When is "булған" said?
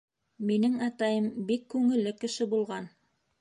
2.55-2.89